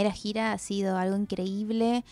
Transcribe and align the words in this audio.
primera 0.00 0.12
gira 0.14 0.52
ha 0.52 0.58
sido 0.58 0.96
algo 0.96 1.14
increíble. 1.16 2.04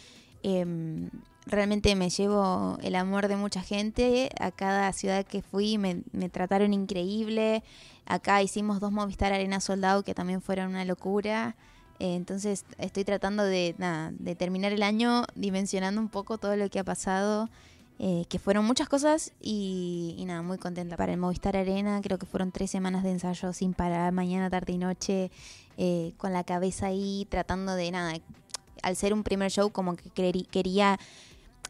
Em, 0.43 1.09
realmente 1.46 1.95
me 1.95 2.11
llevo 2.11 2.77
el 2.82 2.95
amor 2.96 3.29
de 3.29 3.37
mucha 3.37 3.62
gente. 3.62 4.29
A 4.38 4.50
cada 4.50 4.93
ciudad 4.93 5.25
que 5.25 5.41
fui 5.41 5.79
me, 5.79 6.03
me 6.12 6.29
trataron 6.29 6.74
increíble. 6.74 7.62
Acá 8.05 8.43
hicimos 8.43 8.80
dos 8.80 8.93
Movistar 8.93 9.32
Arena 9.32 9.61
Soldado 9.61 10.02
que 10.02 10.12
también 10.12 10.43
fueron 10.43 10.69
una 10.69 10.84
locura. 10.84 11.56
Eh, 11.98 12.14
entonces 12.14 12.66
estoy 12.77 13.05
tratando 13.05 13.43
de, 13.45 13.74
nada, 13.79 14.12
de 14.18 14.34
terminar 14.34 14.73
el 14.73 14.82
año 14.82 15.25
dimensionando 15.34 15.98
un 15.98 16.09
poco 16.09 16.36
todo 16.36 16.57
lo 16.57 16.68
que 16.68 16.80
ha 16.80 16.84
pasado. 16.84 17.48
Eh, 18.01 18.27
que 18.29 18.39
fueron 18.39 18.65
muchas 18.65 18.89
cosas 18.89 19.33
y, 19.41 20.23
nada, 20.25 20.43
muy 20.43 20.59
contenta. 20.59 20.97
Para 20.97 21.12
el 21.12 21.19
Movistar 21.19 21.57
Arena 21.57 22.01
creo 22.01 22.17
que 22.17 22.27
fueron 22.27 22.53
tres 22.53 22.71
semanas 22.71 23.03
de 23.03 23.11
ensayo 23.11 23.53
sin 23.53 23.75
parar, 23.75 24.12
mañana, 24.12 24.48
tarde 24.48 24.73
y 24.75 24.79
noche, 24.79 25.33
eh, 25.77 26.12
con 26.16 26.33
la 26.33 26.45
cabeza 26.45 26.87
ahí, 26.87 27.27
tratando 27.29 27.75
de 27.75 27.91
nada, 27.91 28.15
al 28.83 28.95
ser 28.95 29.12
un 29.12 29.25
primer 29.25 29.51
show 29.51 29.70
como 29.70 29.97
que 29.97 30.11
quería 30.45 30.98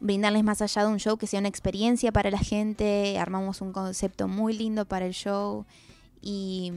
brindarles 0.01 0.43
más 0.43 0.61
allá 0.61 0.83
de 0.83 0.89
un 0.89 0.99
show 0.99 1.17
que 1.17 1.25
sea 1.25 1.39
una 1.39 1.49
experiencia 1.49 2.11
para 2.11 2.29
la 2.29 2.37
gente, 2.37 3.17
armamos 3.17 3.61
un 3.61 3.73
concepto 3.73 4.27
muy 4.27 4.53
lindo 4.53 4.85
para 4.85 5.07
el 5.07 5.13
show. 5.13 5.65
Y, 6.21 6.73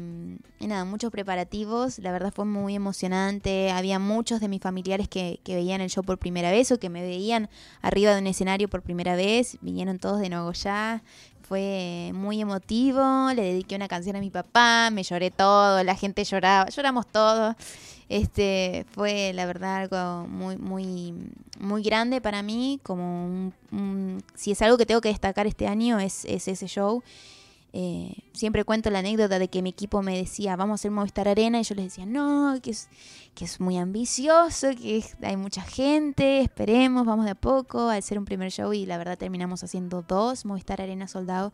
nada, 0.60 0.84
muchos 0.84 1.10
preparativos, 1.10 1.98
la 1.98 2.12
verdad 2.12 2.32
fue 2.32 2.44
muy 2.44 2.76
emocionante, 2.76 3.72
había 3.72 3.98
muchos 3.98 4.40
de 4.40 4.46
mis 4.46 4.60
familiares 4.60 5.08
que, 5.08 5.40
que, 5.42 5.56
veían 5.56 5.80
el 5.80 5.90
show 5.90 6.04
por 6.04 6.18
primera 6.18 6.52
vez 6.52 6.70
o 6.70 6.78
que 6.78 6.88
me 6.88 7.02
veían 7.02 7.50
arriba 7.80 8.12
de 8.12 8.20
un 8.20 8.28
escenario 8.28 8.68
por 8.68 8.82
primera 8.82 9.16
vez, 9.16 9.58
vinieron 9.60 9.98
todos 9.98 10.20
de 10.20 10.28
Nogoyá, 10.28 11.02
fue 11.42 12.12
muy 12.14 12.40
emotivo, 12.40 13.32
le 13.34 13.42
dediqué 13.42 13.74
una 13.74 13.88
canción 13.88 14.16
a 14.16 14.20
mi 14.20 14.30
papá, 14.30 14.90
me 14.90 15.02
lloré 15.02 15.30
todo, 15.30 15.82
la 15.82 15.96
gente 15.96 16.22
lloraba, 16.24 16.70
lloramos 16.70 17.06
todos, 17.08 17.56
este 18.08 18.86
fue 18.92 19.32
la 19.34 19.44
verdad 19.44 19.82
algo 19.82 20.28
muy, 20.28 20.56
muy, 20.56 21.14
muy 21.58 21.82
grande 21.82 22.20
para 22.20 22.42
mí, 22.42 22.78
como 22.84 23.24
un, 23.72 24.24
si 24.34 24.52
es 24.52 24.62
algo 24.62 24.78
que 24.78 24.86
tengo 24.86 25.00
que 25.00 25.08
destacar 25.08 25.46
este 25.46 25.66
año 25.66 25.98
es, 25.98 26.24
es 26.26 26.46
ese 26.46 26.68
show 26.68 27.02
eh, 27.72 28.24
siempre 28.34 28.64
cuento 28.64 28.90
la 28.90 28.98
anécdota 28.98 29.38
de 29.38 29.48
que 29.48 29.62
mi 29.62 29.70
equipo 29.70 30.02
me 30.02 30.16
decía, 30.16 30.56
vamos 30.56 30.74
a 30.74 30.76
hacer 30.76 30.90
Movistar 30.90 31.28
Arena, 31.28 31.60
y 31.60 31.62
yo 31.62 31.74
les 31.74 31.86
decía, 31.86 32.04
no, 32.04 32.58
que 32.62 32.70
es, 32.70 32.88
que 33.34 33.46
es 33.46 33.60
muy 33.60 33.78
ambicioso, 33.78 34.68
que 34.70 35.04
hay 35.22 35.36
mucha 35.36 35.62
gente, 35.62 36.40
esperemos, 36.40 37.06
vamos 37.06 37.24
de 37.24 37.30
a 37.30 37.34
poco, 37.34 37.88
al 37.88 38.02
ser 38.02 38.18
un 38.18 38.26
primer 38.26 38.50
show, 38.50 38.72
y 38.72 38.84
la 38.84 38.98
verdad 38.98 39.16
terminamos 39.16 39.64
haciendo 39.64 40.02
dos 40.02 40.44
Movistar 40.44 40.82
Arena 40.82 41.08
Soldado. 41.08 41.52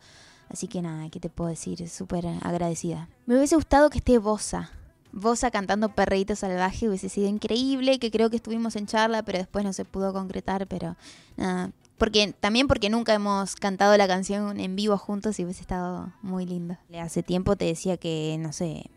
Así 0.49 0.67
que 0.67 0.81
nada, 0.81 1.09
¿qué 1.09 1.19
te 1.19 1.29
puedo 1.29 1.49
decir? 1.49 1.87
Súper 1.87 2.25
agradecida. 2.41 3.07
Me 3.27 3.37
hubiese 3.37 3.55
gustado 3.55 3.89
que 3.89 3.99
esté 3.99 4.17
Bosa. 4.17 4.71
Bosa 5.11 5.51
cantando 5.51 5.89
Perrito 5.89 6.35
Salvaje 6.35 6.87
hubiese 6.87 7.07
sido 7.09 7.27
increíble, 7.27 7.99
que 7.99 8.11
creo 8.11 8.29
que 8.29 8.35
estuvimos 8.35 8.75
en 8.75 8.87
charla, 8.87 9.23
pero 9.23 9.37
después 9.37 9.63
no 9.63 9.73
se 9.73 9.85
pudo 9.85 10.11
concretar, 10.11 10.67
pero 10.67 10.95
nada, 11.37 11.71
porque, 11.99 12.33
también 12.39 12.67
porque 12.67 12.89
nunca 12.89 13.13
hemos 13.13 13.55
cantado 13.55 13.95
la 13.97 14.07
canción 14.07 14.59
en 14.59 14.75
vivo 14.75 14.97
juntos 14.97 15.39
y 15.39 15.43
hubiese 15.43 15.61
estado 15.61 16.11
muy 16.23 16.45
lindo. 16.45 16.77
Hace 16.99 17.21
tiempo 17.21 17.55
te 17.55 17.65
decía 17.65 17.97
que, 17.97 18.37
no 18.39 18.51
sé, 18.53 18.89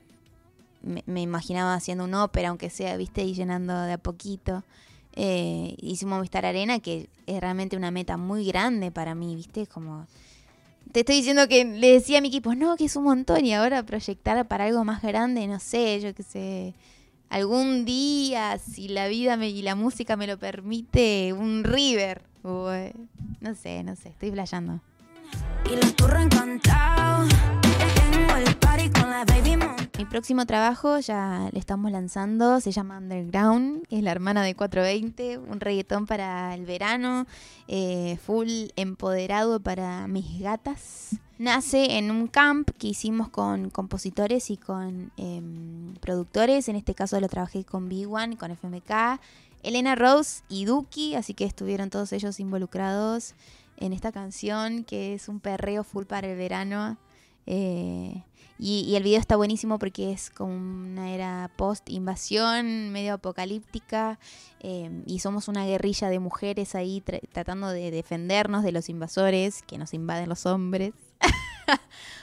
me, 0.80 1.20
imaginaba 1.20 1.74
haciendo 1.74 2.04
una 2.04 2.24
ópera, 2.24 2.48
aunque 2.48 2.70
sea, 2.70 2.96
viste, 2.96 3.22
y 3.22 3.34
llenando 3.34 3.78
de 3.82 3.92
a 3.92 3.98
poquito. 3.98 4.64
Eh, 5.14 5.76
hicimos 5.78 6.16
Movistar 6.16 6.46
Arena, 6.46 6.78
que 6.78 7.10
es 7.26 7.40
realmente 7.40 7.76
una 7.76 7.90
meta 7.90 8.16
muy 8.16 8.46
grande 8.46 8.90
para 8.90 9.14
mí, 9.14 9.36
viste, 9.36 9.66
como... 9.66 10.06
Te 10.92 11.00
estoy 11.00 11.16
diciendo 11.16 11.48
que 11.48 11.64
le 11.64 11.92
decía 11.92 12.18
a 12.18 12.20
mi 12.20 12.28
equipo, 12.28 12.54
no, 12.54 12.76
que 12.76 12.84
es 12.86 12.96
un 12.96 13.04
montón, 13.04 13.44
y 13.44 13.54
ahora 13.54 13.82
proyectar 13.82 14.46
para 14.48 14.64
algo 14.64 14.84
más 14.84 15.02
grande, 15.02 15.46
no 15.46 15.58
sé, 15.58 16.00
yo 16.00 16.14
qué 16.14 16.22
sé 16.22 16.74
algún 17.32 17.86
día, 17.86 18.58
si 18.58 18.88
la 18.88 19.08
vida 19.08 19.38
me, 19.38 19.48
y 19.48 19.62
la 19.62 19.74
música 19.74 20.16
me 20.16 20.26
lo 20.26 20.38
permite, 20.38 21.32
un 21.32 21.64
River. 21.64 22.22
No 22.42 23.54
sé, 23.54 23.82
no 23.82 23.96
sé, 23.96 24.10
estoy 24.10 24.30
playando. 24.30 24.80
Mi 29.98 30.04
próximo 30.06 30.46
trabajo 30.46 30.98
ya 30.98 31.48
le 31.52 31.58
estamos 31.58 31.90
lanzando, 31.92 32.60
se 32.60 32.72
llama 32.72 32.98
Underground, 32.98 33.84
es 33.88 34.02
la 34.02 34.10
hermana 34.10 34.42
de 34.42 34.54
420, 34.54 35.38
un 35.38 35.60
reggaetón 35.60 36.06
para 36.06 36.54
el 36.54 36.66
verano, 36.66 37.26
eh, 37.68 38.18
full 38.24 38.48
empoderado 38.76 39.60
para 39.60 40.08
mis 40.08 40.40
gatas 40.40 41.16
nace 41.42 41.98
en 41.98 42.12
un 42.12 42.28
camp 42.28 42.70
que 42.78 42.86
hicimos 42.86 43.28
con 43.28 43.68
compositores 43.70 44.48
y 44.50 44.56
con 44.56 45.10
em, 45.16 45.92
productores. 45.94 46.68
En 46.68 46.76
este 46.76 46.94
caso 46.94 47.18
lo 47.18 47.28
trabajé 47.28 47.64
con 47.64 47.90
B1, 47.90 48.36
con 48.36 48.52
FMK, 48.52 49.20
Elena 49.62 49.94
Rose 49.94 50.42
y 50.48 50.64
Duki, 50.64 51.14
así 51.14 51.34
que 51.34 51.44
estuvieron 51.44 51.90
todos 51.90 52.12
ellos 52.12 52.40
involucrados 52.40 53.34
en 53.76 53.92
esta 53.92 54.12
canción 54.12 54.84
que 54.84 55.14
es 55.14 55.28
un 55.28 55.40
perreo 55.40 55.84
full 55.84 56.04
para 56.04 56.30
el 56.30 56.36
verano. 56.36 56.98
Eh, 57.46 58.22
y, 58.58 58.94
el 58.94 59.02
video 59.02 59.18
está 59.18 59.34
buenísimo 59.34 59.80
porque 59.80 60.12
es 60.12 60.30
como 60.30 60.54
una 60.54 61.10
era 61.12 61.50
post-invasión, 61.56 62.90
medio 62.90 63.14
apocalíptica, 63.14 64.20
em, 64.60 65.02
y 65.04 65.18
somos 65.18 65.48
una 65.48 65.66
guerrilla 65.66 66.08
de 66.08 66.20
mujeres 66.20 66.76
ahí 66.76 67.02
tratando 67.32 67.70
de 67.70 67.90
defendernos 67.90 68.62
de 68.62 68.70
los 68.70 68.88
invasores 68.88 69.62
que 69.62 69.78
nos 69.78 69.94
invaden 69.94 70.28
los 70.28 70.46
hombres. 70.46 70.92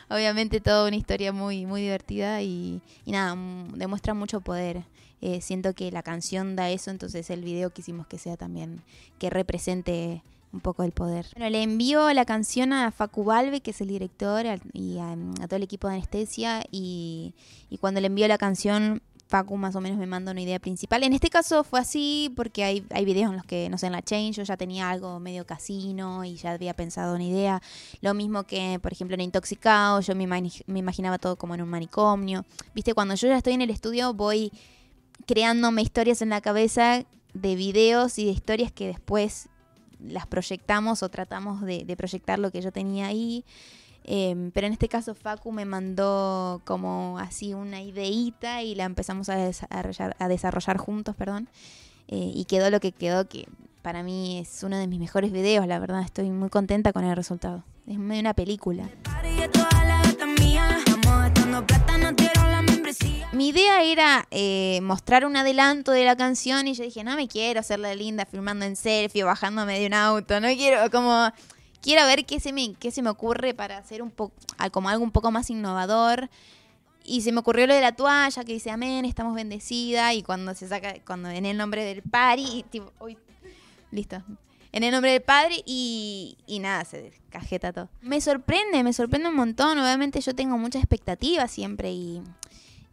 Obviamente 0.09 0.61
toda 0.61 0.88
una 0.88 0.95
historia 0.95 1.33
muy, 1.33 1.66
muy 1.66 1.81
divertida 1.81 2.41
y, 2.41 2.81
nada, 3.06 3.35
demuestra 3.75 4.13
mucho 4.13 4.39
poder. 4.39 4.85
Eh, 5.22 5.41
siento 5.41 5.74
que 5.74 5.91
la 5.91 6.03
canción 6.03 6.56
da 6.56 6.69
eso, 6.69 6.91
entonces 6.91 7.30
el 7.30 7.44
video 7.44 7.72
quisimos 7.72 8.07
que 8.07 8.18
sea 8.18 8.38
también, 8.38 8.81
que 9.18 9.30
represente 9.30 10.24
un 10.52 10.62
poco 10.62 10.84
el 10.84 10.91
poder. 10.91 11.28
Bueno, 11.35 11.50
le 11.50 11.62
envío 11.62 12.12
la 12.13 12.25
canción 12.25 12.74
a 12.74 12.91
Facu 12.91 13.24
Balve, 13.24 13.62
que 13.62 13.72
es 13.72 13.81
el 13.81 13.88
director, 13.88 14.46
y 14.74 14.97
a, 14.97 15.16
todo 15.46 15.57
el 15.57 15.63
equipo 15.63 15.88
de 15.88 15.96
anestesia, 15.96 16.63
y, 16.72 17.34
y 17.69 17.78
cuando 17.78 18.02
le 18.02 18.07
envío 18.07 18.28
la 18.28 18.38
canción 18.38 19.02
Facu 19.30 19.57
más 19.57 19.75
o 19.75 19.81
menos 19.81 20.00
me 20.00 20.07
manda 20.07 20.31
una 20.31 20.41
idea 20.41 20.57
principal. 20.57 21.03
En 21.03 21.13
este 21.13 21.30
caso 21.30 21.63
fue 21.63 21.80
así 21.80 22.34
porque 22.36 22.63
hay, 22.63 22.84
hay 22.90 23.06
videos 23.06 23.30
en 23.30 23.36
los 23.36 23.46
que, 23.46 23.69
no 23.69 23.78
sé, 23.78 23.86
en 23.86 23.91
la 23.91 24.01
Change 24.01 24.38
yo 24.38 24.44
ya 24.44 24.57
tenía 24.57 24.90
algo 24.90 25.19
medio 25.19 25.46
casino 25.46 26.25
y 26.25 26.36
ya 26.36 26.53
había 26.53 26.74
pensado 26.74 27.13
una 27.13 27.24
idea. 27.24 27.62
Lo 28.01 28.16
mismo 28.16 28.44
que, 28.46 28.80
por 28.81 28.91
ejemplo, 28.91 29.13
en 29.13 29.22
Intoxicado, 29.22 30.01
yo 30.01 30.16
me, 30.16 30.25
me 30.25 30.80
imaginaba 30.80 31.19
todo 31.19 31.36
como 31.36 31.53
en 31.53 31.62
un 31.62 31.69
manicomio. 31.69 32.44
Viste, 32.74 32.96
cuando 32.96 33.13
yo 33.13 33.28
ya 33.28 33.38
estoy 33.38 33.53
en 33.53 33.62
el 33.62 33.69
estudio 33.69 34.16
voy 34.16 34.51
creándome 35.29 35.84
historias 35.84 36.23
en 36.23 36.29
la 36.29 36.41
cabeza 36.41 37.06
de 37.35 37.56
videos 37.56 38.17
y 38.17 38.25
de 38.25 38.31
historias 38.31 38.72
que 38.72 38.88
después 38.88 39.47
las 40.03 40.25
proyectamos 40.25 41.03
o 41.03 41.09
tratamos 41.09 41.62
de, 41.62 41.85
proyectar 41.95 42.40
lo 42.40 42.50
que 42.50 42.62
yo 42.63 42.72
tenía 42.72 43.06
ahí. 43.06 43.45
Em, 44.06 44.50
pero 44.50 44.66
en 44.66 44.73
este 44.73 44.89
caso 44.89 45.13
Facu 45.13 45.51
me 45.51 45.66
mandó 45.66 46.63
como 46.66 47.19
así 47.19 47.53
una 47.53 47.79
ideita 47.79 48.63
y 48.63 48.73
la 48.73 48.85
empezamos 48.85 49.29
a 49.29 49.35
desarrollar, 49.35 50.16
a 50.18 50.28
desarrollar 50.28 50.78
juntos, 50.78 51.16
perdón. 51.16 51.47
Eh, 52.07 52.31
y 52.34 52.45
quedó 52.45 52.72
lo 52.72 52.79
que 52.79 52.91
quedó, 52.91 53.29
que 53.29 53.47
para 53.84 54.01
mí 54.01 54.39
es 54.39 54.63
uno 54.63 54.79
de 54.79 54.88
mis 54.88 55.00
mejores 55.00 55.31
videos, 55.31 55.68
la 55.68 55.78
verdad, 55.78 56.01
estoy 56.01 56.31
muy 56.31 56.50
contenta 56.50 56.91
con 56.91 57.03
el 57.03 57.16
resultado. 57.16 57.63
Es 57.85 58.00
medio 58.00 58.22
una 58.22 58.34
película. 58.34 58.89
Mi 63.33 63.50
idea 63.50 63.83
era 63.83 64.27
eh, 64.31 64.79
mostrar 64.81 65.25
un 65.25 65.35
adelanto 65.35 65.91
de 65.91 66.05
la 66.05 66.16
canción 66.16 66.67
y 66.67 66.73
yo 66.73 66.83
dije, 66.83 67.03
no 67.03 67.16
me 67.16 67.27
quiero 67.27 67.59
hacerla 67.59 67.94
linda 67.95 68.25
filmando 68.25 68.66
en 68.66 68.75
selfie 68.75 69.23
o 69.23 69.27
bajándome 69.27 69.79
de 69.79 69.88
un 69.88 69.94
auto, 69.94 70.39
no 70.39 70.47
quiero 70.47 70.89
como 70.89 71.31
quiero 71.81 72.05
ver 72.05 72.25
qué 72.25 72.39
se 72.39 72.53
me, 72.53 72.73
qué 72.75 72.91
se 72.91 73.01
me 73.01 73.09
ocurre 73.09 73.53
para 73.53 73.77
hacer 73.77 74.01
un 74.01 74.11
poco, 74.11 74.33
como 74.72 74.89
algo 74.89 75.03
un 75.03 75.11
poco 75.11 75.31
más 75.31 75.50
innovador. 75.50 76.29
Y 77.03 77.21
se 77.21 77.31
me 77.31 77.39
ocurrió 77.39 77.65
lo 77.65 77.74
de 77.74 77.81
la 77.81 77.94
toalla 77.94 78.44
que 78.44 78.53
dice 78.53 78.69
amén, 78.69 79.06
estamos 79.06 79.33
bendecida. 79.33 80.13
Y 80.13 80.21
cuando 80.21 80.53
se 80.53 80.68
saca, 80.68 80.95
cuando 81.06 81.30
en 81.30 81.45
el 81.45 81.57
nombre 81.57 81.83
del 81.83 82.03
pari, 82.03 82.65
listo. 83.92 84.21
En 84.71 84.83
el 84.83 84.92
nombre 84.92 85.13
del 85.13 85.21
padre 85.21 85.63
y, 85.65 86.38
y 86.45 86.59
nada, 86.59 86.85
se 86.85 87.01
descajeta 87.01 87.74
todo. 87.74 87.89
Me 88.01 88.21
sorprende, 88.21 88.83
me 88.83 88.94
sorprende 88.94 89.30
un 89.30 89.35
montón. 89.35 89.80
Obviamente 89.80 90.21
yo 90.21 90.35
tengo 90.35 90.59
muchas 90.59 90.83
expectativas 90.83 91.50
siempre 91.50 91.92
y, 91.92 92.21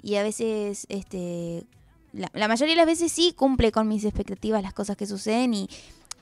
y 0.07 0.15
a 0.15 0.23
veces, 0.23 0.87
este, 0.89 1.65
la, 2.13 2.31
la, 2.33 2.47
mayoría 2.47 2.75
de 2.75 2.77
las 2.77 2.87
veces 2.87 3.11
sí 3.11 3.35
cumple 3.37 3.73
con 3.73 3.89
mis 3.89 4.05
expectativas 4.05 4.63
las 4.63 4.73
cosas 4.73 4.97
que 4.97 5.05
suceden 5.05 5.53
y, 5.53 5.69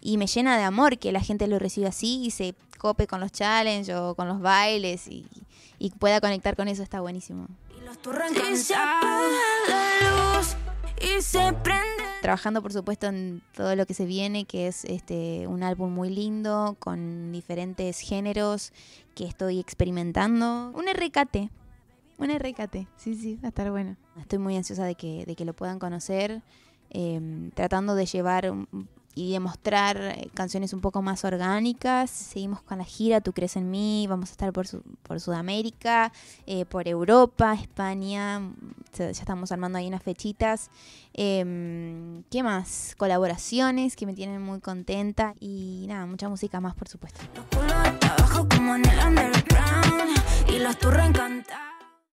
y 0.00 0.16
me 0.16 0.26
llena 0.26 0.56
de 0.56 0.62
amor 0.62 0.96
que 0.96 1.12
la 1.12 1.20
gente 1.20 1.46
lo 1.48 1.58
reciba 1.58 1.88
así 1.88 2.24
y 2.24 2.30
se 2.30 2.54
cope 2.78 3.06
con 3.06 3.20
los 3.20 3.30
challenges 3.30 3.94
o 3.94 4.14
con 4.14 4.26
los 4.26 4.40
bailes 4.40 5.06
y, 5.08 5.26
pueda 5.98 6.18
conectar 6.22 6.56
con 6.56 6.66
eso 6.66 6.82
está 6.82 7.02
buenísimo. 7.02 7.46
Trabajando 12.22 12.62
por 12.62 12.72
supuesto 12.72 13.06
en 13.08 13.42
todo 13.54 13.76
lo 13.76 13.84
que 13.84 13.92
se 13.92 14.06
viene, 14.06 14.46
que 14.46 14.66
es 14.66 14.86
este 14.86 15.46
un 15.46 15.62
álbum 15.62 15.92
muy 15.92 16.08
lindo, 16.08 16.74
con 16.78 17.32
diferentes 17.32 18.00
géneros 18.00 18.72
que 19.14 19.26
estoy 19.26 19.60
experimentando. 19.60 20.72
Un 20.74 20.86
RKT, 20.86 21.50
un 22.18 22.30
RKT, 22.30 22.88
sí, 22.96 23.14
sí, 23.16 23.36
va 23.36 23.46
a 23.46 23.48
estar 23.48 23.70
bueno. 23.70 23.96
Estoy 24.20 24.38
muy 24.38 24.56
ansiosa 24.56 24.84
de 24.84 24.94
que, 24.94 25.24
de 25.26 25.34
que 25.34 25.44
lo 25.44 25.54
puedan 25.54 25.78
conocer 25.78 26.42
em, 26.90 27.50
tratando 27.50 27.94
de 27.94 28.06
llevar 28.06 28.52
y 29.14 29.32
demostrar 29.32 29.96
eh, 30.00 30.30
canciones 30.34 30.72
un 30.72 30.80
poco 30.80 31.02
más 31.02 31.24
orgánicas. 31.24 32.10
Seguimos 32.10 32.62
con 32.62 32.78
la 32.78 32.84
gira 32.84 33.20
Tú 33.20 33.32
crees 33.32 33.56
en 33.56 33.70
mí, 33.70 34.06
vamos 34.08 34.30
a 34.30 34.32
estar 34.32 34.52
por, 34.52 34.66
por 35.02 35.20
Sudamérica, 35.20 36.12
eh, 36.46 36.64
por 36.64 36.88
Europa, 36.88 37.54
España, 37.54 38.40
ya 38.92 39.10
estamos 39.10 39.52
armando 39.52 39.78
ahí 39.78 39.88
unas 39.88 40.02
fechitas. 40.02 40.70
Em, 41.12 42.22
¿Qué 42.30 42.42
más? 42.42 42.94
Colaboraciones 42.96 43.96
que 43.96 44.06
me 44.06 44.14
tienen 44.14 44.42
muy 44.42 44.60
contenta 44.60 45.34
y 45.40 45.86
nada, 45.88 46.06
mucha 46.06 46.28
música 46.28 46.60
más 46.60 46.74
por 46.74 46.88
supuesto. 46.88 47.20
Los 48.18 48.46
como 48.46 48.74
en 48.76 48.84
el 48.86 49.32
y 50.48 50.58
los 50.58 50.76